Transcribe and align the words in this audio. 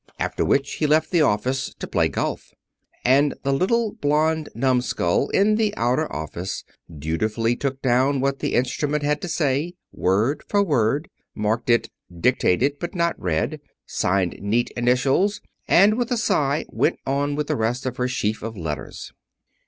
After 0.17 0.43
which 0.43 0.73
he 0.77 0.87
left 0.87 1.11
the 1.11 1.21
office 1.21 1.75
to 1.77 1.85
play 1.85 2.07
golf. 2.09 2.55
And 3.05 3.35
the 3.43 3.53
little 3.53 3.91
blond 3.93 4.49
numbskull 4.55 5.29
in 5.29 5.57
the 5.57 5.75
outer 5.77 6.11
office 6.11 6.63
dutifully 6.91 7.55
took 7.55 7.83
down 7.83 8.19
what 8.19 8.39
the 8.39 8.55
instrument 8.55 9.03
had 9.03 9.21
to 9.21 9.27
say, 9.27 9.75
word 9.91 10.41
for 10.47 10.63
word, 10.63 11.07
marked 11.35 11.69
it, 11.69 11.91
"Dictated, 12.19 12.79
but 12.79 12.95
not 12.95 13.13
read," 13.21 13.61
signed 13.85 14.39
neat 14.41 14.71
initials, 14.75 15.39
and 15.67 15.99
with 15.99 16.11
a 16.11 16.17
sigh 16.17 16.65
went 16.69 16.97
on 17.05 17.35
with 17.35 17.45
the 17.45 17.55
rest 17.55 17.85
of 17.85 17.97
her 17.97 18.07
sheaf 18.07 18.41
of 18.41 18.57
letters. 18.57 19.11